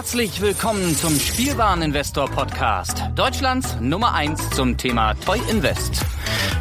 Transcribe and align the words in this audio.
Herzlich 0.00 0.40
willkommen 0.40 0.96
zum 0.96 1.14
Spielwareninvestor 1.14 2.30
Podcast, 2.30 3.02
Deutschlands 3.16 3.76
Nummer 3.82 4.14
1 4.14 4.48
zum 4.48 4.78
Thema 4.78 5.12
Toy 5.12 5.38
Invest. 5.50 6.02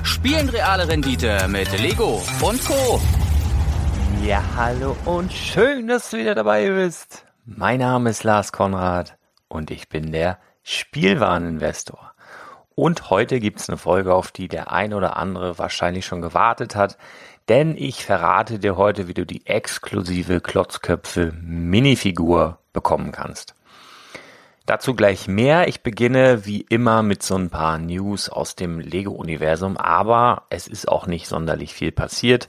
Spielen 0.03 0.49
reale 0.49 0.89
Rendite 0.89 1.47
mit 1.47 1.71
Lego 1.79 2.21
und 2.41 2.61
Co. 2.65 2.99
Ja, 4.25 4.43
hallo 4.57 4.93
und 5.05 5.31
schön, 5.31 5.87
dass 5.87 6.09
du 6.09 6.17
wieder 6.17 6.35
dabei 6.35 6.69
bist. 6.69 7.25
Mein 7.45 7.79
Name 7.79 8.09
ist 8.09 8.25
Lars 8.25 8.51
Konrad 8.51 9.17
und 9.47 9.71
ich 9.71 9.87
bin 9.87 10.11
der 10.11 10.37
Spielwareninvestor. 10.63 12.11
Und 12.75 13.09
heute 13.09 13.39
gibt's 13.39 13.69
eine 13.69 13.77
Folge, 13.77 14.15
auf 14.15 14.33
die 14.33 14.49
der 14.49 14.69
ein 14.69 14.93
oder 14.93 15.15
andere 15.15 15.57
wahrscheinlich 15.57 16.05
schon 16.05 16.21
gewartet 16.21 16.75
hat, 16.75 16.97
denn 17.49 17.75
ich 17.75 18.05
verrate 18.05 18.59
dir 18.59 18.77
heute, 18.77 19.07
wie 19.07 19.15
du 19.15 19.25
die 19.25 19.47
exklusive 19.47 20.39
Klotzköpfe 20.39 21.33
Minifigur 21.41 22.59
bekommen 22.73 23.11
kannst. 23.11 23.55
Dazu 24.67 24.93
gleich 24.93 25.27
mehr. 25.27 25.67
Ich 25.67 25.81
beginne 25.81 26.45
wie 26.45 26.61
immer 26.61 27.01
mit 27.01 27.23
so 27.23 27.35
ein 27.35 27.49
paar 27.49 27.79
News 27.79 28.29
aus 28.29 28.55
dem 28.55 28.79
Lego-Universum, 28.79 29.77
aber 29.77 30.43
es 30.51 30.67
ist 30.67 30.87
auch 30.87 31.07
nicht 31.07 31.25
sonderlich 31.25 31.73
viel 31.73 31.91
passiert. 31.91 32.47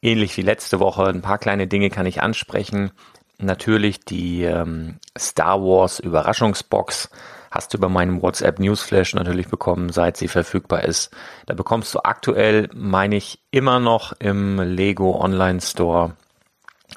Ähnlich 0.00 0.36
wie 0.36 0.42
letzte 0.42 0.78
Woche, 0.78 1.06
ein 1.06 1.22
paar 1.22 1.38
kleine 1.38 1.66
Dinge 1.66 1.90
kann 1.90 2.06
ich 2.06 2.22
ansprechen. 2.22 2.92
Natürlich 3.38 4.00
die 4.00 4.44
ähm, 4.44 4.98
Star 5.18 5.60
Wars 5.60 6.00
Überraschungsbox 6.00 7.10
hast 7.50 7.72
du 7.72 7.78
über 7.78 7.88
meinem 7.88 8.22
WhatsApp 8.22 8.58
Newsflash 8.58 9.14
natürlich 9.14 9.48
bekommen, 9.48 9.90
seit 9.90 10.16
sie 10.16 10.28
verfügbar 10.28 10.84
ist. 10.84 11.10
Da 11.46 11.54
bekommst 11.54 11.94
du 11.94 12.00
aktuell, 12.00 12.68
meine 12.74 13.16
ich, 13.16 13.40
immer 13.50 13.78
noch 13.78 14.12
im 14.18 14.60
Lego 14.60 15.20
Online 15.20 15.60
Store 15.60 16.16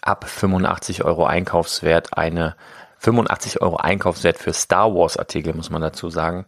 ab 0.02 0.28
85 0.28 1.04
Euro 1.04 1.26
Einkaufswert 1.26 2.18
eine 2.18 2.56
85 3.00 3.62
Euro 3.62 3.78
Einkaufswert 3.78 4.38
für 4.38 4.54
Star 4.54 4.94
Wars 4.94 5.18
Artikel, 5.18 5.54
muss 5.54 5.70
man 5.70 5.82
dazu 5.82 6.10
sagen. 6.10 6.46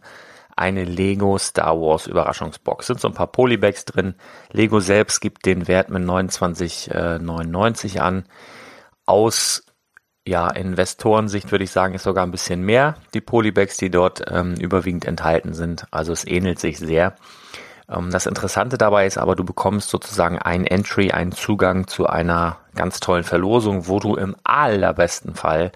Eine 0.54 0.84
Lego 0.84 1.38
Star 1.38 1.80
Wars 1.80 2.06
Überraschungsbox. 2.06 2.86
Sind 2.86 3.00
so 3.00 3.08
ein 3.08 3.14
paar 3.14 3.26
Polybags 3.26 3.86
drin. 3.86 4.14
Lego 4.52 4.80
selbst 4.80 5.20
gibt 5.20 5.46
den 5.46 5.66
Wert 5.66 5.88
mit 5.88 6.02
29,99 6.02 7.98
an. 7.98 8.24
Aus 9.06 9.64
ja, 10.26 10.48
Investorensicht 10.50 11.50
würde 11.50 11.64
ich 11.64 11.72
sagen, 11.72 11.94
ist 11.94 12.04
sogar 12.04 12.24
ein 12.24 12.30
bisschen 12.30 12.62
mehr 12.62 12.94
die 13.12 13.20
Polybags, 13.20 13.76
die 13.76 13.90
dort 13.90 14.22
ähm, 14.30 14.54
überwiegend 14.54 15.04
enthalten 15.04 15.52
sind. 15.52 15.86
Also 15.90 16.12
es 16.12 16.26
ähnelt 16.26 16.60
sich 16.60 16.78
sehr. 16.78 17.14
Ähm, 17.88 18.10
das 18.10 18.26
Interessante 18.26 18.78
dabei 18.78 19.06
ist 19.06 19.18
aber, 19.18 19.34
du 19.34 19.44
bekommst 19.44 19.90
sozusagen 19.90 20.38
ein 20.38 20.64
Entry, 20.64 21.10
einen 21.10 21.32
Zugang 21.32 21.88
zu 21.88 22.06
einer 22.06 22.58
ganz 22.74 23.00
tollen 23.00 23.24
Verlosung, 23.24 23.88
wo 23.88 23.98
du 23.98 24.14
im 24.14 24.36
allerbesten 24.44 25.34
Fall 25.34 25.72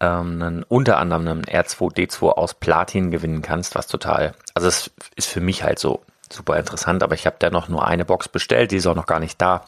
ähm, 0.00 0.42
einen, 0.42 0.62
unter 0.64 0.98
anderem 0.98 1.26
einen 1.26 1.44
R2D2 1.44 2.28
aus 2.28 2.54
Platin 2.54 3.10
gewinnen 3.10 3.42
kannst, 3.42 3.74
was 3.74 3.86
total, 3.86 4.34
also 4.54 4.68
es 4.68 4.90
ist 5.16 5.28
für 5.28 5.40
mich 5.40 5.62
halt 5.62 5.78
so 5.78 6.02
super 6.30 6.58
interessant, 6.58 7.02
aber 7.02 7.14
ich 7.14 7.26
habe 7.26 7.36
da 7.38 7.50
noch 7.50 7.68
nur 7.68 7.86
eine 7.86 8.04
Box 8.04 8.28
bestellt, 8.28 8.70
die 8.70 8.76
ist 8.76 8.86
auch 8.86 8.94
noch 8.94 9.06
gar 9.06 9.20
nicht 9.20 9.40
da. 9.40 9.64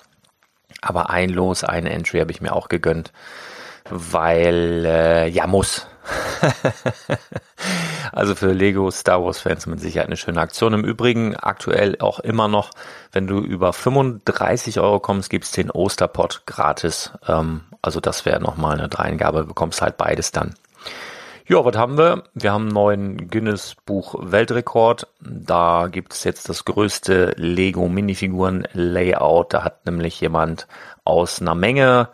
Aber 0.80 1.10
ein 1.10 1.28
Los, 1.28 1.64
eine 1.64 1.91
Entry 1.91 2.20
habe 2.20 2.30
ich 2.30 2.41
mir 2.41 2.52
auch 2.52 2.69
gegönnt, 2.69 3.12
weil 3.91 4.84
äh, 4.86 5.28
ja 5.28 5.47
muss. 5.47 5.86
also 8.12 8.34
für 8.34 8.52
Lego 8.52 8.91
Star 8.91 9.22
Wars 9.25 9.41
Fans 9.41 9.66
mit 9.66 9.80
Sicherheit 9.80 10.08
eine 10.08 10.16
schöne 10.16 10.41
Aktion. 10.41 10.75
Im 10.75 10.84
Übrigen 10.84 11.36
aktuell 11.36 11.97
auch 12.00 12.19
immer 12.20 12.48
noch, 12.48 12.70
wenn 13.12 13.27
du 13.27 13.38
über 13.38 13.72
35 13.72 14.80
Euro 14.80 15.00
kommst, 15.00 15.30
gibt's 15.30 15.53
den 15.53 15.70
Osterpot 15.70 16.42
gratis. 16.47 17.12
Ähm, 17.27 17.62
also 17.83 18.00
das 18.00 18.25
wäre 18.27 18.41
nochmal 18.41 18.78
eine 18.78 18.88
Dreingabe, 18.88 19.44
bekommst 19.44 19.83
halt 19.83 19.97
beides 19.97 20.33
dann. 20.33 20.55
Ja, 21.47 21.64
was 21.64 21.77
haben 21.77 21.98
wir? 21.98 22.22
Wir 22.34 22.53
haben 22.53 22.66
einen 22.66 22.72
neuen 22.72 23.28
Guinness 23.28 23.75
Buch 23.84 24.14
Weltrekord. 24.19 25.08
Da 25.20 25.88
gibt's 25.91 26.22
jetzt 26.25 26.48
das 26.48 26.64
größte 26.64 27.34
Lego 27.36 27.88
Minifiguren 27.88 28.66
Layout. 28.72 29.53
Da 29.53 29.64
hat 29.64 29.84
nämlich 29.84 30.20
jemand 30.20 30.69
aus 31.04 31.41
einer 31.41 31.56
Menge 31.56 32.09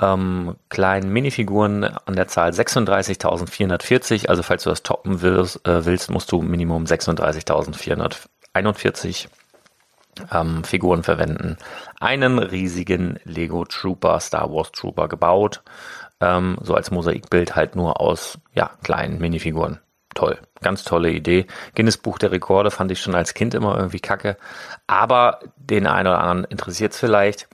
ähm, 0.00 0.56
kleinen 0.68 1.12
Minifiguren 1.12 1.84
an 1.84 2.16
der 2.16 2.26
Zahl 2.28 2.50
36.440. 2.50 4.28
Also 4.28 4.42
falls 4.42 4.64
du 4.64 4.70
das 4.70 4.82
toppen 4.82 5.22
willst, 5.22 5.66
äh, 5.66 5.84
willst 5.84 6.10
musst 6.10 6.32
du 6.32 6.42
Minimum 6.42 6.84
36.441 6.84 9.28
ähm, 10.32 10.64
Figuren 10.64 11.02
verwenden. 11.02 11.56
Einen 12.00 12.38
riesigen 12.38 13.18
Lego 13.24 13.64
Trooper, 13.64 14.20
Star 14.20 14.52
Wars 14.52 14.72
Trooper 14.72 15.08
gebaut. 15.08 15.62
Ähm, 16.20 16.58
so 16.62 16.74
als 16.74 16.90
Mosaikbild 16.90 17.56
halt 17.56 17.76
nur 17.76 18.00
aus 18.00 18.38
ja, 18.54 18.70
kleinen 18.82 19.18
Minifiguren. 19.18 19.80
Toll, 20.14 20.38
ganz 20.60 20.82
tolle 20.82 21.10
Idee. 21.10 21.46
Guinness 21.74 21.96
Buch 21.96 22.18
der 22.18 22.32
Rekorde 22.32 22.72
fand 22.72 22.90
ich 22.90 23.00
schon 23.00 23.14
als 23.14 23.32
Kind 23.32 23.54
immer 23.54 23.76
irgendwie 23.76 24.00
kacke. 24.00 24.36
Aber 24.86 25.38
den 25.56 25.86
einen 25.86 26.08
oder 26.08 26.20
anderen 26.20 26.44
interessiert 26.44 26.92
es 26.92 26.98
vielleicht. 26.98 27.48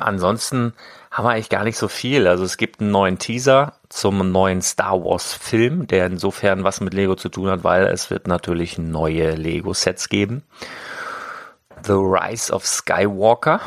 Ansonsten 0.00 0.74
haben 1.10 1.24
wir 1.24 1.30
eigentlich 1.30 1.48
gar 1.48 1.64
nicht 1.64 1.76
so 1.76 1.88
viel. 1.88 2.26
Also 2.26 2.44
es 2.44 2.56
gibt 2.56 2.80
einen 2.80 2.90
neuen 2.90 3.18
Teaser 3.18 3.74
zum 3.88 4.30
neuen 4.30 4.62
Star 4.62 5.02
Wars 5.04 5.32
Film, 5.32 5.86
der 5.86 6.06
insofern 6.06 6.64
was 6.64 6.80
mit 6.80 6.94
Lego 6.94 7.16
zu 7.16 7.28
tun 7.28 7.50
hat, 7.50 7.64
weil 7.64 7.86
es 7.86 8.10
wird 8.10 8.26
natürlich 8.26 8.78
neue 8.78 9.32
Lego 9.32 9.72
Sets 9.74 10.08
geben. 10.08 10.42
The 11.84 11.92
Rise 11.92 12.52
of 12.52 12.66
Skywalker. 12.66 13.60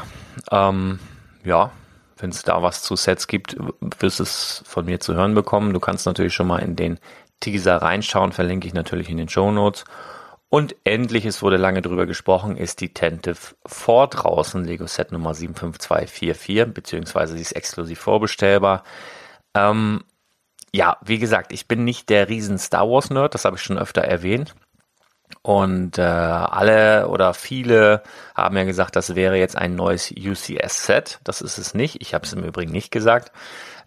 Ähm, 0.51 0.99
ja, 1.43 1.71
wenn 2.17 2.29
es 2.29 2.43
da 2.43 2.61
was 2.61 2.81
zu 2.83 2.95
Sets 2.95 3.27
gibt, 3.27 3.57
wirst 3.99 4.19
es 4.19 4.63
von 4.65 4.85
mir 4.85 4.99
zu 4.99 5.13
hören 5.13 5.33
bekommen. 5.33 5.73
Du 5.73 5.79
kannst 5.79 6.05
natürlich 6.05 6.33
schon 6.33 6.47
mal 6.47 6.59
in 6.59 6.75
den 6.75 6.99
Teaser 7.41 7.77
reinschauen, 7.77 8.31
verlinke 8.31 8.67
ich 8.67 8.73
natürlich 8.73 9.09
in 9.09 9.17
den 9.17 9.27
Show 9.27 9.51
Notes. 9.51 9.83
Und 10.53 10.75
endlich, 10.83 11.25
es 11.25 11.41
wurde 11.41 11.57
lange 11.57 11.81
drüber 11.81 12.05
gesprochen, 12.05 12.57
ist 12.57 12.79
die 12.79 12.93
Tentive 12.93 13.55
4 13.65 14.05
draußen, 14.05 14.63
Lego 14.63 14.85
Set 14.85 15.11
Nummer 15.11 15.33
75244, 15.33 16.71
beziehungsweise 16.71 17.33
sie 17.33 17.41
ist 17.41 17.53
exklusiv 17.53 17.97
vorbestellbar. 17.97 18.83
Ähm, 19.55 20.03
ja, 20.71 20.97
wie 21.03 21.17
gesagt, 21.17 21.53
ich 21.53 21.67
bin 21.67 21.83
nicht 21.83 22.07
der 22.09 22.29
riesen 22.29 22.59
Star 22.59 22.87
Wars 22.87 23.09
Nerd, 23.09 23.33
das 23.33 23.45
habe 23.45 23.55
ich 23.55 23.63
schon 23.63 23.79
öfter 23.79 24.01
erwähnt. 24.01 24.53
Und 25.41 25.97
äh, 25.97 26.03
alle 26.03 27.07
oder 27.07 27.33
viele 27.33 28.03
haben 28.35 28.55
ja 28.55 28.63
gesagt, 28.63 28.95
das 28.95 29.15
wäre 29.15 29.37
jetzt 29.37 29.57
ein 29.57 29.73
neues 29.73 30.11
UCS-Set. 30.11 31.19
Das 31.23 31.41
ist 31.41 31.57
es 31.57 31.73
nicht. 31.73 31.99
Ich 31.99 32.13
habe 32.13 32.27
es 32.27 32.33
im 32.33 32.43
Übrigen 32.43 32.71
nicht 32.71 32.91
gesagt. 32.91 33.31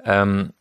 Ähm, 0.05 0.53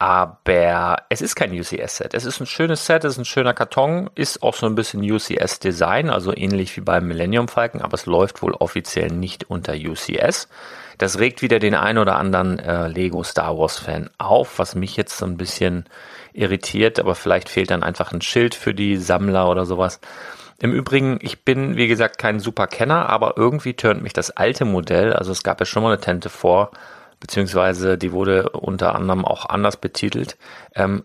aber 0.00 0.96
es 1.10 1.20
ist 1.20 1.36
kein 1.36 1.52
UCS-Set. 1.52 2.14
Es 2.14 2.24
ist 2.24 2.40
ein 2.40 2.46
schönes 2.46 2.86
Set, 2.86 3.04
es 3.04 3.12
ist 3.12 3.18
ein 3.18 3.26
schöner 3.26 3.52
Karton, 3.52 4.08
ist 4.14 4.42
auch 4.42 4.54
so 4.54 4.64
ein 4.64 4.74
bisschen 4.74 5.02
UCS-Design, 5.02 6.08
also 6.08 6.34
ähnlich 6.34 6.74
wie 6.78 6.80
beim 6.80 7.06
Millennium 7.06 7.48
Falcon, 7.48 7.82
aber 7.82 7.96
es 7.96 8.06
läuft 8.06 8.40
wohl 8.40 8.54
offiziell 8.54 9.10
nicht 9.10 9.50
unter 9.50 9.74
UCS. 9.74 10.48
Das 10.96 11.18
regt 11.18 11.42
wieder 11.42 11.58
den 11.58 11.74
ein 11.74 11.98
oder 11.98 12.16
anderen 12.16 12.58
äh, 12.58 12.88
Lego 12.88 13.22
Star 13.22 13.58
Wars-Fan 13.58 14.08
auf, 14.16 14.58
was 14.58 14.74
mich 14.74 14.96
jetzt 14.96 15.18
so 15.18 15.26
ein 15.26 15.36
bisschen 15.36 15.84
irritiert, 16.32 16.98
aber 16.98 17.14
vielleicht 17.14 17.50
fehlt 17.50 17.70
dann 17.70 17.82
einfach 17.82 18.10
ein 18.12 18.22
Schild 18.22 18.54
für 18.54 18.72
die 18.72 18.96
Sammler 18.96 19.50
oder 19.50 19.66
sowas. 19.66 20.00
Im 20.62 20.72
Übrigen, 20.72 21.18
ich 21.20 21.44
bin, 21.44 21.76
wie 21.76 21.88
gesagt, 21.88 22.16
kein 22.16 22.40
super 22.40 22.68
Kenner, 22.68 23.10
aber 23.10 23.34
irgendwie 23.36 23.74
turnt 23.74 24.02
mich 24.02 24.14
das 24.14 24.30
alte 24.30 24.64
Modell, 24.64 25.12
also 25.12 25.30
es 25.30 25.42
gab 25.42 25.60
ja 25.60 25.66
schon 25.66 25.82
mal 25.82 25.92
eine 25.92 26.00
Tente 26.00 26.30
vor, 26.30 26.70
beziehungsweise 27.20 27.98
die 27.98 28.12
wurde 28.12 28.50
unter 28.50 28.94
anderem 28.94 29.24
auch 29.24 29.46
anders 29.46 29.76
betitelt, 29.76 30.36
ähm, 30.74 31.04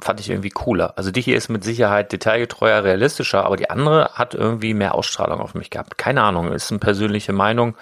fand 0.00 0.20
ich 0.20 0.30
irgendwie 0.30 0.50
cooler. 0.50 0.96
Also 0.96 1.10
die 1.10 1.20
hier 1.20 1.36
ist 1.36 1.48
mit 1.48 1.64
Sicherheit 1.64 2.12
detailgetreuer, 2.12 2.84
realistischer, 2.84 3.44
aber 3.44 3.56
die 3.56 3.70
andere 3.70 4.10
hat 4.14 4.34
irgendwie 4.34 4.74
mehr 4.74 4.94
Ausstrahlung 4.94 5.40
auf 5.40 5.54
mich 5.54 5.70
gehabt. 5.70 5.98
Keine 5.98 6.22
Ahnung, 6.22 6.52
ist 6.52 6.70
eine 6.70 6.78
persönliche 6.78 7.32
Meinung. 7.32 7.76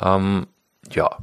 Ähm, 0.00 0.46
ja, 0.90 1.18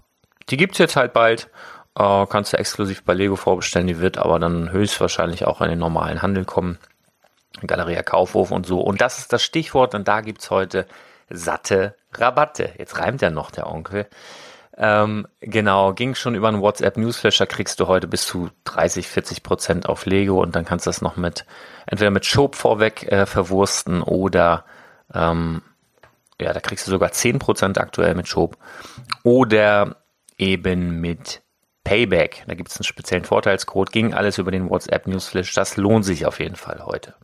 die 0.50 0.58
gibt's 0.58 0.78
jetzt 0.78 0.96
halt 0.96 1.14
bald. 1.14 1.50
Äh, 1.98 2.26
kannst 2.28 2.54
du 2.54 2.58
exklusiv 2.58 3.04
bei 3.04 3.14
Lego 3.14 3.36
vorbestellen. 3.36 3.88
Die 3.88 4.00
wird 4.00 4.18
aber 4.18 4.40
dann 4.40 4.72
höchstwahrscheinlich 4.72 5.46
auch 5.46 5.62
in 5.62 5.70
den 5.70 5.80
normalen 5.80 6.22
Handel 6.22 6.46
kommen. 6.46 6.78
Galeria 7.66 8.04
Kaufhof 8.04 8.52
und 8.52 8.66
so. 8.66 8.80
Und 8.80 9.02
das 9.02 9.20
ist 9.20 9.34
das 9.34 9.44
Stichwort 9.44 9.96
und 9.96 10.08
da 10.08 10.22
gibt's 10.22 10.52
heute 10.52 10.86
satte 11.30 11.96
Rabatte. 12.14 12.72
Jetzt 12.78 13.00
reimt 13.00 13.22
ja 13.22 13.30
noch 13.30 13.52
der 13.52 13.68
Onkel. 13.68 14.08
Ähm, 14.80 15.28
genau, 15.40 15.94
ging 15.94 16.14
schon 16.14 16.36
über 16.36 16.50
einen 16.50 16.62
WhatsApp 16.62 16.98
Newsflash, 16.98 17.38
da 17.40 17.48
kriegst 17.48 17.80
du 17.80 17.88
heute 17.88 18.08
bis 18.08 18.28
zu 18.28 18.52
30, 18.66 19.08
40 19.08 19.42
Prozent 19.42 19.90
auf 19.90 20.06
Lego 20.06 20.40
und 20.42 20.56
dann 20.56 20.66
kannst 20.66 20.86
du 20.86 20.90
das 20.90 21.02
noch 21.02 21.18
mit, 21.18 21.46
entweder 21.88 22.12
mit 22.12 22.28
Schob 22.28 22.56
vorweg 22.56 23.12
äh, 23.12 23.26
verwursten 23.26 24.04
oder, 24.04 24.66
ähm, 25.16 25.64
ja, 26.40 26.54
da 26.54 26.60
kriegst 26.60 26.86
du 26.86 26.92
sogar 26.92 27.12
10 27.12 27.40
Prozent 27.40 27.80
aktuell 27.80 28.14
mit 28.14 28.28
Schob 28.28 28.56
oder 29.24 29.96
eben 30.38 31.02
mit 31.02 31.42
Payback. 31.84 32.44
Da 32.46 32.54
gibt 32.54 32.70
es 32.70 32.78
einen 32.78 32.84
speziellen 32.84 33.26
Vorteilscode, 33.26 33.92
ging 33.92 34.14
alles 34.14 34.38
über 34.38 34.52
den 34.52 34.70
WhatsApp 34.70 35.08
Newsflash, 35.08 35.54
das 35.54 35.78
lohnt 35.78 36.06
sich 36.06 36.28
auf 36.28 36.40
jeden 36.40 36.56
Fall 36.56 36.86
heute. 36.86 37.16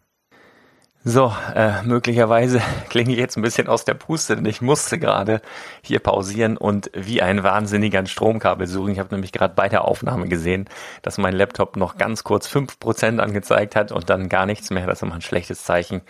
So, 1.05 1.33
äh, 1.53 1.81
möglicherweise 1.83 2.61
klinge 2.89 3.11
ich 3.11 3.17
jetzt 3.17 3.35
ein 3.35 3.41
bisschen 3.41 3.67
aus 3.67 3.83
der 3.83 3.93
Puste, 3.93 4.37
denn 4.37 4.45
ich 4.45 4.61
musste 4.61 4.97
gerade 4.97 5.41
hier 5.81 5.99
pausieren 5.99 6.55
und 6.55 6.89
wie 6.93 7.21
ein 7.21 7.43
Wahnsinniger 7.43 7.99
ein 7.99 8.07
Stromkabel 8.07 8.67
suchen. 8.67 8.93
Ich 8.93 8.99
habe 8.99 9.13
nämlich 9.13 9.33
gerade 9.33 9.53
bei 9.53 9.67
der 9.67 9.83
Aufnahme 9.83 10.29
gesehen, 10.29 10.69
dass 11.01 11.17
mein 11.17 11.35
Laptop 11.35 11.75
noch 11.75 11.97
ganz 11.97 12.23
kurz 12.23 12.47
fünf 12.47 12.79
Prozent 12.79 13.19
angezeigt 13.19 13.75
hat 13.75 13.91
und 13.91 14.09
dann 14.09 14.29
gar 14.29 14.45
nichts 14.45 14.69
mehr. 14.69 14.87
Das 14.87 14.99
ist 14.99 15.03
immer 15.03 15.15
ein 15.15 15.21
schlechtes 15.21 15.65
Zeichen. 15.65 16.01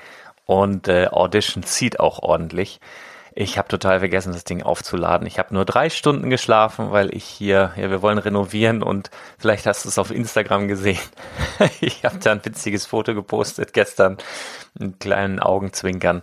Und 0.46 0.88
äh, 0.88 1.08
Audition 1.08 1.64
zieht 1.64 2.00
auch 2.00 2.20
ordentlich. 2.20 2.80
Ich 3.36 3.58
habe 3.58 3.68
total 3.68 4.00
vergessen, 4.00 4.32
das 4.32 4.44
Ding 4.44 4.62
aufzuladen. 4.62 5.26
Ich 5.26 5.40
habe 5.40 5.54
nur 5.54 5.66
drei 5.66 5.90
Stunden 5.90 6.30
geschlafen, 6.30 6.92
weil 6.92 7.14
ich 7.16 7.24
hier, 7.24 7.72
ja, 7.76 7.90
wir 7.90 8.04
wollen 8.04 8.20
renovieren 8.20 8.84
und 8.84 9.10
vielleicht 9.40 9.66
hast 9.66 9.86
du 9.86 9.90
es 9.90 9.98
auf 9.98 10.12
Instagram 10.12 10.68
gesehen. 10.68 11.00
ich 11.82 12.06
habe 12.06 12.20
da 12.20 12.32
ein 12.32 12.46
witziges 12.46 12.86
Foto 12.86 13.16
gepostet 13.16 13.74
gestern, 13.74 14.18
einen 14.80 15.00
kleinen 15.00 15.40
Augenzwinkern 15.40 16.22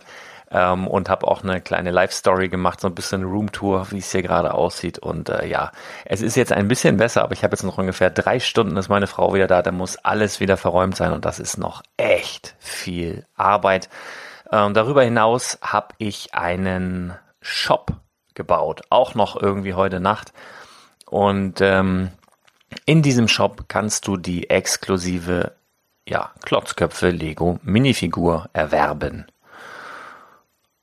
ähm, 0.51 0.87
und 0.87 1.09
habe 1.09 1.27
auch 1.27 1.43
eine 1.43 1.59
kleine 1.59 1.91
Live-Story 1.91 2.47
gemacht, 2.47 2.79
so 2.79 2.87
ein 2.87 2.95
bisschen 2.95 3.23
Roomtour, 3.23 3.91
wie 3.91 3.97
es 3.97 4.11
hier 4.11 4.21
gerade 4.21 4.53
aussieht. 4.53 4.97
Und 4.97 5.27
äh, 5.27 5.47
ja, 5.47 5.71
es 6.05 6.21
ist 6.21 6.35
jetzt 6.35 6.53
ein 6.53 6.69
bisschen 6.69 6.95
besser, 6.95 7.23
aber 7.23 7.33
ich 7.33 7.43
habe 7.43 7.53
jetzt 7.53 7.63
noch 7.63 7.77
ungefähr 7.77 8.09
drei 8.09 8.39
Stunden, 8.39 8.77
ist 8.77 8.89
meine 8.89 9.07
Frau 9.07 9.33
wieder 9.33 9.47
da, 9.47 9.61
da 9.61 9.71
muss 9.71 9.97
alles 9.97 10.39
wieder 10.39 10.55
verräumt 10.55 10.95
sein 10.95 11.11
und 11.11 11.25
das 11.25 11.39
ist 11.39 11.57
noch 11.57 11.83
echt 11.97 12.55
viel 12.59 13.25
Arbeit. 13.35 13.89
Ähm, 14.51 14.73
darüber 14.73 15.03
hinaus 15.03 15.57
habe 15.61 15.95
ich 15.97 16.33
einen 16.33 17.17
Shop 17.41 17.93
gebaut, 18.33 18.81
auch 18.89 19.15
noch 19.15 19.41
irgendwie 19.41 19.73
heute 19.73 19.99
Nacht. 19.99 20.33
Und 21.05 21.61
ähm, 21.61 22.11
in 22.85 23.01
diesem 23.01 23.27
Shop 23.27 23.65
kannst 23.67 24.07
du 24.07 24.17
die 24.17 24.49
exklusive 24.49 25.53
ja, 26.07 26.31
Klotzköpfe 26.43 27.09
Lego 27.09 27.59
Minifigur 27.63 28.49
erwerben. 28.53 29.25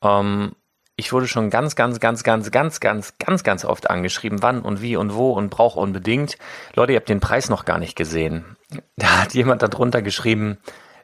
Ähm, 0.02 0.52
ich 0.96 1.12
wurde 1.12 1.28
schon 1.28 1.50
ganz, 1.50 1.76
ganz, 1.76 2.00
ganz, 2.00 2.24
ganz, 2.24 2.50
ganz, 2.50 2.80
ganz, 2.80 3.18
ganz, 3.18 3.44
ganz 3.44 3.64
oft 3.64 3.88
angeschrieben, 3.88 4.42
wann 4.42 4.62
und 4.62 4.82
wie 4.82 4.96
und 4.96 5.14
wo 5.14 5.30
und 5.32 5.48
brauche 5.50 5.78
unbedingt. 5.78 6.38
Leute, 6.74 6.92
ihr 6.92 6.98
habt 6.98 7.08
den 7.08 7.20
Preis 7.20 7.48
noch 7.48 7.64
gar 7.64 7.78
nicht 7.78 7.96
gesehen. 7.96 8.56
Da 8.96 9.22
hat 9.22 9.34
jemand 9.34 9.62
darunter 9.62 10.02
geschrieben, 10.02 10.58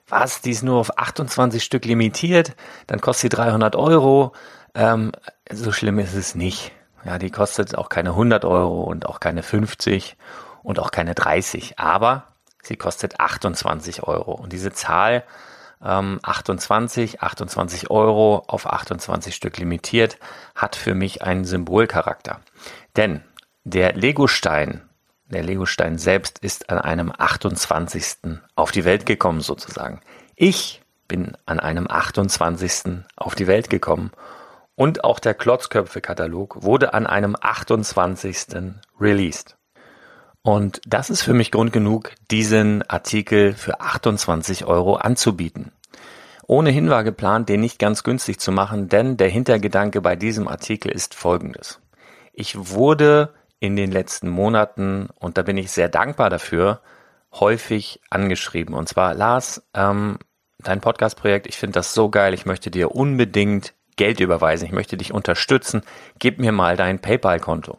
was, 0.09 0.41
die 0.41 0.51
ist 0.51 0.63
nur 0.63 0.79
auf 0.79 0.99
28 0.99 1.63
Stück 1.63 1.85
limitiert, 1.85 2.55
dann 2.87 3.01
kostet 3.01 3.33
sie 3.33 3.37
300 3.37 3.77
Euro. 3.77 4.33
Ähm, 4.75 5.13
so 5.51 5.73
schlimm 5.73 5.99
ist 5.99 6.15
es 6.15 6.35
nicht. 6.35 6.73
Ja, 7.05 7.19
die 7.19 7.31
kostet 7.31 7.77
auch 7.77 7.89
keine 7.89 8.11
100 8.11 8.45
Euro 8.45 8.83
und 8.83 9.07
auch 9.07 9.21
keine 9.21 9.43
50 9.43 10.17
und 10.63 10.79
auch 10.79 10.91
keine 10.91 11.15
30, 11.15 11.79
aber 11.79 12.25
sie 12.63 12.77
kostet 12.77 13.21
28 13.21 14.03
Euro. 14.03 14.33
Und 14.33 14.53
diese 14.53 14.73
Zahl 14.73 15.25
ähm, 15.85 16.19
28, 16.23 17.23
28 17.23 17.91
Euro 17.91 18.43
auf 18.47 18.67
28 18.67 19.35
Stück 19.35 19.59
limitiert 19.59 20.19
hat 20.55 20.77
für 20.77 20.95
mich 20.95 21.23
einen 21.23 21.45
Symbolcharakter. 21.45 22.41
Denn 22.97 23.23
der 23.65 23.95
Legostein 23.95 24.83
der 25.35 25.43
Legostein 25.43 25.99
selbst 25.99 26.39
ist 26.39 26.71
an 26.71 26.79
einem 26.79 27.13
28. 27.17 28.39
auf 28.55 28.71
die 28.71 28.85
Welt 28.85 29.05
gekommen 29.05 29.41
sozusagen. 29.41 30.01
Ich 30.37 30.83
bin 31.09 31.37
an 31.45 31.61
einem 31.61 31.87
28. 31.91 33.03
auf 33.17 33.35
die 33.35 33.47
Welt 33.47 33.69
gekommen 33.69 34.11
und 34.77 35.05
auch 35.05 35.19
der 35.19 35.35
Klotzköpfe-Katalog 35.35 36.63
wurde 36.63 36.95
an 36.95 37.07
einem 37.07 37.37
28. 37.39 38.73
released. 39.01 39.57
Und 40.43 40.81
das 40.87 41.11
ist 41.11 41.23
für 41.23 41.35
mich 41.35 41.51
Grund 41.51 41.73
genug, 41.73 42.13
diesen 42.31 42.89
Artikel 42.89 43.55
für 43.55 43.81
28 43.81 44.67
Euro 44.67 44.97
anzubieten. 44.97 45.73
Ohnehin 46.47 46.91
war 46.91 47.05
geplant, 47.05 47.49
den 47.49 47.61
nicht 47.61 47.79
ganz 47.79 48.03
günstig 48.03 48.39
zu 48.39 48.53
machen, 48.53 48.89
denn 48.89 49.17
der 49.17 49.29
Hintergedanke 49.29 50.01
bei 50.01 50.17
diesem 50.17 50.47
Artikel 50.47 50.93
ist 50.93 51.15
folgendes. 51.15 51.81
Ich 52.33 52.71
wurde 52.71 53.33
in 53.61 53.77
den 53.77 53.91
letzten 53.91 54.29
Monaten, 54.29 55.09
und 55.19 55.39
da 55.39 55.43
bin 55.43 55.57
ich 55.57 55.71
sehr 55.71 55.89
dankbar 55.89 56.31
dafür, 56.31 56.81
häufig 57.33 58.01
angeschrieben. 58.11 58.75
Und 58.75 58.89
zwar, 58.89 59.15
Lars, 59.15 59.63
ähm, 59.75 60.19
dein 60.59 60.81
Podcast-Projekt, 60.81 61.47
ich 61.47 61.57
finde 61.57 61.75
das 61.75 61.95
so 61.95 62.09
geil, 62.09 62.35
ich 62.35 62.47
möchte 62.47 62.71
dir 62.71 62.95
unbedingt 62.95 63.75
Geld 63.97 64.21
überweisen, 64.21 64.67
ich 64.67 64.73
möchte 64.73 64.97
dich 64.97 65.13
unterstützen, 65.13 65.83
gib 66.19 66.39
mir 66.39 66.53
mal 66.53 66.77
dein 66.77 66.99
PayPal-Konto. 66.99 67.79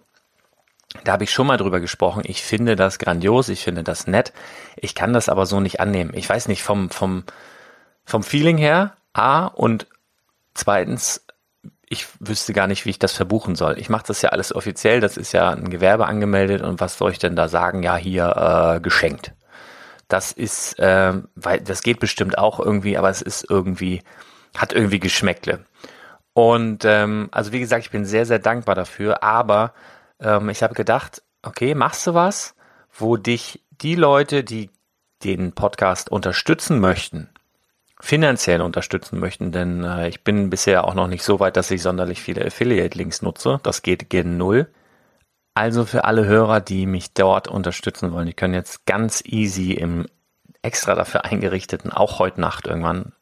Da 1.04 1.12
habe 1.12 1.26
ich 1.26 1.32
schon 1.32 1.48
mal 1.48 1.58
drüber 1.58 1.82
gesprochen. 1.82 2.24
Ich 2.26 2.42
finde 2.42 2.76
das 2.78 3.00
grandios, 3.00 3.50
ich 3.50 3.64
finde 3.64 3.84
das 3.84 4.08
nett. 4.08 4.32
Ich 4.78 4.96
kann 4.96 5.12
das 5.12 5.28
aber 5.28 5.46
so 5.46 5.60
nicht 5.60 5.82
annehmen. 5.82 6.12
Ich 6.14 6.30
weiß 6.30 6.48
nicht 6.48 6.64
vom, 6.64 6.90
vom, 6.90 7.26
vom 8.06 8.24
Feeling 8.24 8.58
her, 8.58 8.96
A, 9.12 9.48
und 9.48 9.88
zweitens, 10.54 11.25
ich 11.96 12.08
wüsste 12.20 12.54
gar 12.54 12.68
nicht, 12.68 12.86
wie 12.86 12.92
ich 12.92 13.00
das 13.00 13.14
verbuchen 13.14 13.56
soll. 13.56 13.80
Ich 13.80 13.90
mache 13.90 14.06
das 14.08 14.22
ja 14.22 14.30
alles 14.30 14.54
offiziell, 14.54 15.00
das 15.00 15.18
ist 15.18 15.32
ja 15.32 15.50
ein 15.50 15.70
Gewerbe 15.70 16.06
angemeldet 16.06 16.62
und 16.62 16.80
was 16.80 16.98
soll 16.98 17.12
ich 17.12 17.20
denn 17.20 17.36
da 17.36 17.48
sagen? 17.48 17.84
Ja, 17.84 17.96
hier 17.96 18.76
äh, 18.76 18.80
geschenkt. 18.82 19.34
Das 20.08 20.32
ist, 20.32 20.78
äh, 20.80 21.14
weil 21.36 21.62
das 21.62 21.82
geht 21.82 22.00
bestimmt 22.00 22.38
auch 22.38 22.60
irgendwie, 22.60 22.98
aber 22.98 23.10
es 23.10 23.22
ist 23.22 23.50
irgendwie, 23.50 24.02
hat 24.56 24.74
irgendwie 24.74 25.00
Geschmäckle. 25.00 25.66
Und 26.34 26.84
ähm, 26.86 27.30
also 27.32 27.54
wie 27.54 27.60
gesagt, 27.60 27.86
ich 27.86 27.92
bin 27.92 28.06
sehr, 28.06 28.26
sehr 28.26 28.40
dankbar 28.40 28.76
dafür, 28.76 29.24
aber 29.24 29.74
ähm, 30.20 30.50
ich 30.50 30.64
habe 30.64 30.76
gedacht, 30.76 31.24
okay, 31.42 31.76
machst 31.76 32.06
du 32.08 32.14
was, 32.14 32.56
wo 32.92 33.16
dich 33.18 33.64
die 33.72 33.96
Leute, 33.96 34.44
die 34.44 34.70
den 35.24 35.54
Podcast 35.54 36.12
unterstützen 36.12 36.80
möchten, 36.80 37.30
finanziell 38.06 38.62
unterstützen 38.62 39.20
möchten, 39.20 39.52
denn 39.52 39.84
äh, 39.84 40.08
ich 40.08 40.24
bin 40.24 40.52
bisher 40.52 40.84
auch 40.84 40.94
noch 40.94 41.08
nicht 41.08 41.24
so 41.24 41.40
weit, 41.40 41.58
dass 41.58 41.72
ich 41.72 41.82
sonderlich 41.82 42.22
viele 42.22 42.46
Affiliate-Links 42.46 43.24
nutze. 43.24 43.60
Das 43.64 43.82
geht 43.82 44.12
gen 44.12 44.38
Null. 44.38 44.68
Also 45.56 45.86
für 45.86 46.04
alle 46.04 46.26
Hörer, 46.26 46.62
die 46.62 46.86
mich 46.86 47.14
dort 47.14 47.48
unterstützen 47.48 48.12
wollen, 48.12 48.28
die 48.28 48.34
können 48.34 48.54
jetzt 48.54 48.86
ganz 48.86 49.24
easy 49.26 49.72
im 49.72 50.06
extra 50.62 50.94
dafür 50.94 51.26
eingerichteten, 51.26 51.92
auch 51.92 52.20
heute 52.20 52.42
Nacht 52.42 52.68
irgendwann, 52.68 53.14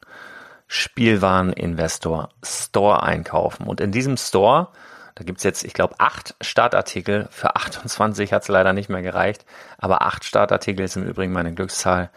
Spielwareninvestor 0.66 2.28
Store 2.44 3.02
einkaufen. 3.02 3.66
Und 3.66 3.80
in 3.80 3.90
diesem 3.90 4.18
Store, 4.18 4.68
da 5.14 5.24
gibt's 5.24 5.44
jetzt, 5.44 5.64
ich 5.64 5.72
glaube, 5.72 5.94
acht 5.98 6.34
Startartikel. 6.42 7.28
Für 7.30 7.56
28 7.56 8.34
hat's 8.34 8.48
leider 8.48 8.74
nicht 8.74 8.90
mehr 8.90 9.02
gereicht, 9.02 9.46
aber 9.78 10.02
acht 10.02 10.24
Startartikel 10.24 10.84
ist 10.84 10.96
im 10.96 11.04
Übrigen 11.04 11.32
meine 11.32 11.54
Glückszahl. 11.54 12.10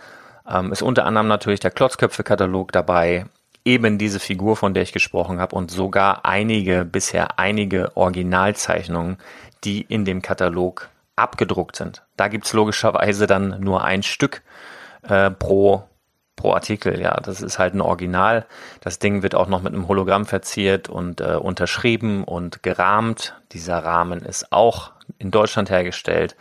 Ähm, 0.49 0.71
ist 0.71 0.81
unter 0.81 1.05
anderem 1.05 1.27
natürlich 1.27 1.59
der 1.59 1.71
Klotzköpfe-Katalog 1.71 2.71
dabei, 2.71 3.25
eben 3.65 3.97
diese 3.97 4.19
Figur, 4.19 4.55
von 4.55 4.73
der 4.73 4.83
ich 4.83 4.93
gesprochen 4.93 5.39
habe, 5.39 5.55
und 5.55 5.69
sogar 5.69 6.25
einige, 6.25 6.85
bisher 6.85 7.37
einige 7.37 7.95
Originalzeichnungen, 7.97 9.17
die 9.63 9.81
in 9.81 10.05
dem 10.05 10.21
Katalog 10.21 10.89
abgedruckt 11.17 11.75
sind. 11.75 12.03
Da 12.15 12.29
gibt's 12.29 12.53
logischerweise 12.53 13.27
dann 13.27 13.59
nur 13.59 13.83
ein 13.83 14.03
Stück 14.03 14.41
äh, 15.03 15.31
pro, 15.31 15.83
pro 16.35 16.53
Artikel. 16.53 17.01
Ja, 17.01 17.19
das 17.19 17.41
ist 17.41 17.59
halt 17.59 17.73
ein 17.73 17.81
Original. 17.81 18.45
Das 18.79 18.99
Ding 18.99 19.23
wird 19.23 19.35
auch 19.35 19.47
noch 19.47 19.61
mit 19.61 19.73
einem 19.73 19.87
Hologramm 19.87 20.25
verziert 20.25 20.87
und 20.87 21.19
äh, 21.19 21.35
unterschrieben 21.35 22.23
und 22.23 22.63
gerahmt. 22.63 23.35
Dieser 23.51 23.79
Rahmen 23.79 24.21
ist 24.21 24.53
auch 24.53 24.91
in 25.17 25.31
Deutschland 25.31 25.69
hergestellt 25.69 26.37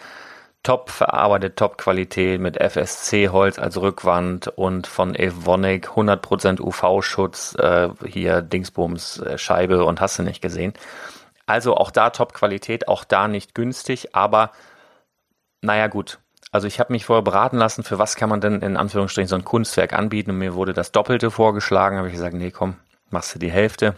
top 0.67 0.91
verarbeitet, 0.91 1.57
top 1.57 1.79
Qualität 1.79 2.41
mit 2.41 2.61
FSC 2.61 3.29
Holz 3.29 3.61
als 3.61 3.81
Rückwand 3.81 4.49
und 4.49 4.89
von 4.89 5.15
Evonik 5.15 5.91
100% 5.91 6.61
UV-Schutz, 6.61 7.55
äh, 7.55 7.91
hier 8.05 8.43
Dingsbums 8.43 9.21
äh, 9.21 9.39
Scheibe 9.39 9.85
und 9.85 10.01
hast 10.01 10.19
du 10.19 10.25
nicht 10.25 10.43
gesehen. 10.43 10.75
Also 11.47 11.77
auch 11.77 11.93
da 11.93 12.11
top 12.11 12.35
Qualität, 12.35 12.89
auch 12.89 13.05
da 13.05 13.29
nicht 13.29 13.55
günstig, 13.55 14.17
aber 14.17 14.51
naja 15.63 15.87
gut. 15.87 16.19
Also 16.51 16.67
ich 16.67 16.81
habe 16.81 16.93
mich 16.93 17.05
vorher 17.05 17.23
beraten 17.23 17.59
lassen, 17.59 17.85
für 17.85 18.01
was 18.01 18.17
kann 18.17 18.29
man 18.29 18.41
denn 18.41 18.61
in 18.61 18.77
Anführungsstrichen 18.77 19.29
so 19.29 19.37
ein 19.37 19.45
Kunstwerk 19.45 19.93
anbieten 19.93 20.33
und 20.33 20.39
mir 20.39 20.55
wurde 20.55 20.73
das 20.73 20.91
Doppelte 20.91 21.31
vorgeschlagen, 21.31 21.99
habe 21.99 22.09
ich 22.09 22.15
gesagt, 22.15 22.35
nee 22.35 22.51
komm, 22.51 22.75
machst 23.11 23.33
du 23.37 23.39
die 23.39 23.53
Hälfte. 23.53 23.95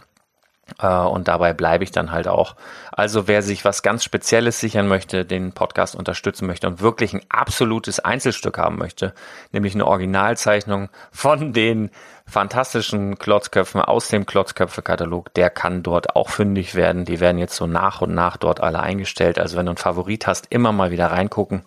Äh, 0.79 0.87
und 0.87 1.27
dabei 1.27 1.53
bleibe 1.53 1.83
ich 1.83 1.91
dann 1.91 2.11
halt 2.11 2.27
auch. 2.27 2.55
Also 2.91 3.27
wer 3.27 3.41
sich 3.41 3.65
was 3.65 3.83
ganz 3.83 4.03
Spezielles 4.03 4.59
sichern 4.59 4.87
möchte, 4.87 5.25
den 5.25 5.53
Podcast 5.53 5.95
unterstützen 5.95 6.47
möchte 6.47 6.67
und 6.67 6.81
wirklich 6.81 7.13
ein 7.13 7.21
absolutes 7.29 7.99
Einzelstück 7.99 8.57
haben 8.57 8.77
möchte, 8.77 9.13
nämlich 9.51 9.73
eine 9.73 9.87
Originalzeichnung 9.87 10.89
von 11.11 11.53
den 11.53 11.91
fantastischen 12.27 13.17
Klotzköpfen 13.17 13.81
aus 13.81 14.07
dem 14.09 14.25
Klotzköpfe-Katalog, 14.25 15.33
der 15.33 15.49
kann 15.49 15.83
dort 15.83 16.15
auch 16.15 16.29
fündig 16.29 16.75
werden. 16.75 17.05
Die 17.05 17.19
werden 17.19 17.39
jetzt 17.39 17.55
so 17.55 17.67
nach 17.67 18.01
und 18.01 18.13
nach 18.13 18.37
dort 18.37 18.61
alle 18.61 18.79
eingestellt. 18.79 19.39
Also 19.39 19.57
wenn 19.57 19.65
du 19.65 19.71
einen 19.71 19.77
Favorit 19.77 20.27
hast, 20.27 20.47
immer 20.49 20.71
mal 20.71 20.91
wieder 20.91 21.07
reingucken. 21.07 21.63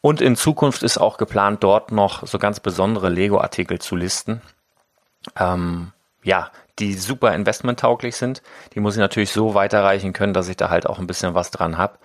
Und 0.00 0.22
in 0.22 0.36
Zukunft 0.36 0.82
ist 0.82 0.98
auch 0.98 1.18
geplant, 1.18 1.62
dort 1.62 1.92
noch 1.92 2.26
so 2.26 2.38
ganz 2.38 2.60
besondere 2.60 3.10
Lego-Artikel 3.10 3.78
zu 3.80 3.96
listen. 3.96 4.40
Ähm, 5.38 5.92
ja, 6.22 6.50
die 6.80 6.94
super 6.94 7.34
investmenttauglich 7.34 8.16
sind. 8.16 8.42
Die 8.74 8.80
muss 8.80 8.94
ich 8.94 9.00
natürlich 9.00 9.30
so 9.30 9.54
weiterreichen 9.54 10.12
können, 10.12 10.34
dass 10.34 10.48
ich 10.48 10.56
da 10.56 10.70
halt 10.70 10.86
auch 10.86 10.98
ein 10.98 11.06
bisschen 11.06 11.34
was 11.34 11.50
dran 11.50 11.78
habe. 11.78 11.98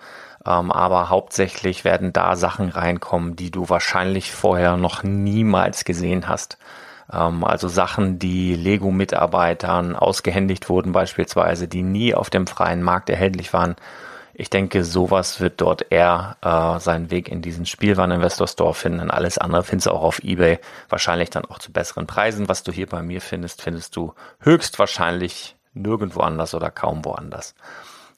Ähm, 0.46 0.70
aber 0.70 1.10
hauptsächlich 1.10 1.84
werden 1.84 2.12
da 2.12 2.36
Sachen 2.36 2.68
reinkommen, 2.68 3.36
die 3.36 3.50
du 3.50 3.68
wahrscheinlich 3.68 4.32
vorher 4.32 4.76
noch 4.76 5.02
niemals 5.02 5.84
gesehen 5.84 6.28
hast. 6.28 6.58
Ähm, 7.12 7.44
also 7.44 7.68
Sachen, 7.68 8.18
die 8.18 8.54
Lego-Mitarbeitern 8.54 9.96
ausgehändigt 9.96 10.68
wurden 10.68 10.92
beispielsweise, 10.92 11.68
die 11.68 11.82
nie 11.82 12.14
auf 12.14 12.30
dem 12.30 12.46
freien 12.46 12.82
Markt 12.82 13.10
erhältlich 13.10 13.52
waren. 13.52 13.76
Ich 14.38 14.50
denke, 14.50 14.84
sowas 14.84 15.40
wird 15.40 15.62
dort 15.62 15.90
eher 15.90 16.36
äh, 16.42 16.78
seinen 16.78 17.10
Weg 17.10 17.30
in 17.30 17.40
diesen 17.40 17.64
Spielwareninvestor 17.64 18.46
Store 18.46 18.74
finden. 18.74 19.10
Alles 19.10 19.38
andere 19.38 19.62
findest 19.62 19.86
du 19.86 19.92
auch 19.92 20.02
auf 20.02 20.22
eBay, 20.22 20.58
wahrscheinlich 20.90 21.30
dann 21.30 21.46
auch 21.46 21.58
zu 21.58 21.72
besseren 21.72 22.06
Preisen. 22.06 22.46
Was 22.46 22.62
du 22.62 22.70
hier 22.70 22.86
bei 22.86 23.00
mir 23.00 23.22
findest, 23.22 23.62
findest 23.62 23.96
du 23.96 24.12
höchstwahrscheinlich 24.40 25.56
nirgendwo 25.72 26.20
anders 26.20 26.54
oder 26.54 26.70
kaum 26.70 27.02
woanders. 27.06 27.54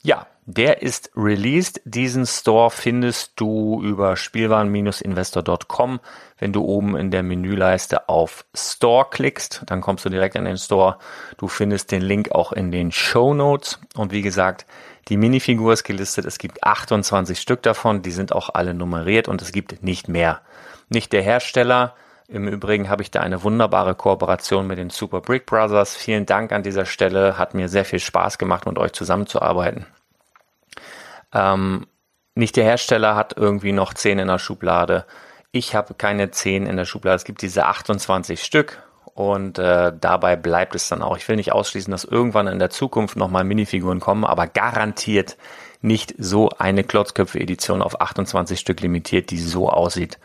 Ja, 0.01 0.27
der 0.51 0.81
ist 0.81 1.11
released. 1.15 1.79
Diesen 1.85 2.25
Store 2.25 2.71
findest 2.71 3.33
du 3.35 3.83
über 3.83 4.15
spielwaren-investor.com. 4.15 5.99
Wenn 6.39 6.53
du 6.53 6.63
oben 6.63 6.97
in 6.97 7.11
der 7.11 7.21
Menüleiste 7.21 8.09
auf 8.09 8.45
Store 8.55 9.05
klickst, 9.11 9.61
dann 9.67 9.81
kommst 9.81 10.05
du 10.05 10.09
direkt 10.09 10.35
in 10.35 10.45
den 10.45 10.57
Store. 10.57 10.97
Du 11.37 11.47
findest 11.47 11.91
den 11.91 12.01
Link 12.01 12.31
auch 12.31 12.51
in 12.51 12.71
den 12.71 12.91
Show 12.91 13.35
Notes. 13.35 13.79
Und 13.95 14.11
wie 14.11 14.23
gesagt, 14.23 14.65
die 15.07 15.17
Minifigur 15.17 15.73
ist 15.73 15.83
gelistet. 15.83 16.25
Es 16.25 16.39
gibt 16.39 16.63
28 16.63 17.39
Stück 17.39 17.61
davon. 17.61 18.01
Die 18.01 18.09
sind 18.09 18.33
auch 18.33 18.49
alle 18.51 18.73
nummeriert 18.73 19.27
und 19.27 19.43
es 19.43 19.51
gibt 19.51 19.83
nicht 19.83 20.07
mehr. 20.07 20.41
Nicht 20.89 21.13
der 21.13 21.21
Hersteller. 21.21 21.93
Im 22.27 22.47
Übrigen 22.47 22.89
habe 22.89 23.03
ich 23.03 23.11
da 23.11 23.19
eine 23.19 23.43
wunderbare 23.43 23.93
Kooperation 23.93 24.65
mit 24.65 24.79
den 24.79 24.89
Super 24.89 25.21
Brick 25.21 25.45
Brothers. 25.45 25.95
Vielen 25.95 26.25
Dank 26.25 26.51
an 26.51 26.63
dieser 26.63 26.85
Stelle. 26.85 27.37
Hat 27.37 27.53
mir 27.53 27.69
sehr 27.69 27.85
viel 27.85 27.99
Spaß 27.99 28.39
gemacht, 28.39 28.65
mit 28.65 28.79
euch 28.79 28.93
zusammenzuarbeiten. 28.93 29.85
Ähm, 31.33 31.87
nicht 32.35 32.55
der 32.55 32.63
Hersteller 32.63 33.15
hat 33.15 33.35
irgendwie 33.37 33.71
noch 33.71 33.93
10 33.93 34.19
in 34.19 34.27
der 34.27 34.39
Schublade. 34.39 35.05
Ich 35.51 35.75
habe 35.75 35.93
keine 35.93 36.31
10 36.31 36.65
in 36.65 36.77
der 36.77 36.85
Schublade. 36.85 37.15
Es 37.15 37.25
gibt 37.25 37.41
diese 37.41 37.65
28 37.65 38.43
Stück 38.43 38.81
und 39.13 39.59
äh, 39.59 39.91
dabei 39.99 40.35
bleibt 40.35 40.75
es 40.75 40.87
dann 40.87 41.01
auch. 41.01 41.17
Ich 41.17 41.27
will 41.27 41.35
nicht 41.35 41.51
ausschließen, 41.51 41.91
dass 41.91 42.05
irgendwann 42.05 42.47
in 42.47 42.59
der 42.59 42.69
Zukunft 42.69 43.17
nochmal 43.17 43.43
Minifiguren 43.43 43.99
kommen, 43.99 44.23
aber 44.23 44.47
garantiert 44.47 45.37
nicht 45.81 46.13
so 46.17 46.49
eine 46.57 46.83
Klotzköpfe-Edition 46.83 47.81
auf 47.81 47.99
28 47.99 48.59
Stück 48.59 48.81
limitiert, 48.81 49.29
die 49.31 49.39
so 49.39 49.69
aussieht. 49.69 50.19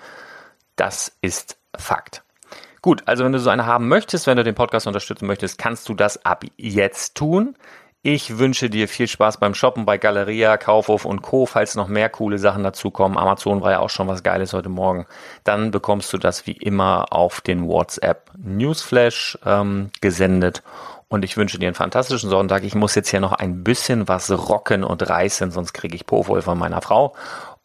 Das 0.77 1.17
ist 1.21 1.57
Fakt. 1.77 2.23
Gut, 2.83 3.03
also 3.07 3.25
wenn 3.25 3.33
du 3.33 3.41
so 3.41 3.51
eine 3.51 3.67
haben 3.67 3.89
möchtest, 3.89 4.27
wenn 4.27 4.37
du 4.37 4.45
den 4.45 4.55
Podcast 4.55 4.87
unterstützen 4.87 5.27
möchtest, 5.27 5.59
kannst 5.59 5.89
du 5.89 5.95
das 5.95 6.25
ab 6.25 6.45
jetzt 6.57 7.17
tun. 7.17 7.57
Ich 8.07 8.37
wünsche 8.37 8.69
dir 8.69 8.87
viel 8.87 9.09
Spaß 9.09 9.39
beim 9.39 9.55
Shoppen 9.55 9.87
bei 9.87 9.97
Galeria, 9.97 10.59
Kaufhof 10.59 11.07
und 11.07 11.23
Co. 11.23 11.47
Falls 11.47 11.75
noch 11.75 11.89
mehr 11.89 12.11
coole 12.11 12.37
Sachen 12.37 12.63
dazukommen. 12.63 13.17
Amazon 13.17 13.63
war 13.63 13.71
ja 13.71 13.79
auch 13.79 13.89
schon 13.89 14.09
was 14.09 14.23
Geiles 14.23 14.53
heute 14.53 14.69
Morgen. 14.69 15.07
Dann 15.43 15.71
bekommst 15.71 16.13
du 16.13 16.19
das 16.19 16.47
wie 16.47 16.53
immer 16.53 17.15
auf 17.15 17.41
den 17.41 17.67
WhatsApp 17.67 18.31
Newsflash 18.37 19.39
ähm, 19.47 19.91
gesendet. 20.03 20.63
Und 21.09 21.25
ich 21.25 21.39
wünsche 21.39 21.59
dir 21.59 21.69
einen 21.69 21.75
fantastischen 21.75 22.29
Sonntag. 22.29 22.65
Ich 22.65 22.75
muss 22.75 22.95
jetzt 22.95 23.09
hier 23.09 23.21
noch 23.21 23.33
ein 23.33 23.65
bisschen 23.65 24.07
was 24.07 24.31
rocken 24.31 24.85
und 24.85 25.09
reißen, 25.09 25.51
sonst 25.51 25.73
kriege 25.73 25.97
ich 25.97 26.05
Pofol 26.05 26.43
von 26.43 26.59
meiner 26.59 26.83
Frau. 26.83 27.17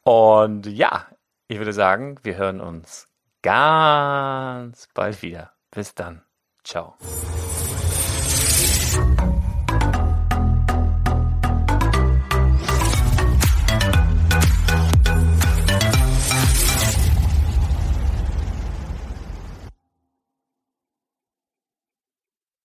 Und 0.03 0.67
ja, 0.67 1.05
ich 1.49 1.57
würde 1.57 1.73
sagen, 1.73 2.15
wir 2.23 2.37
hören 2.37 2.61
uns 2.61 3.09
ganz 3.41 4.87
bald 4.93 5.21
wieder. 5.21 5.51
Bis 5.69 5.95
dann. 5.95 6.21
Ciao. 6.63 6.95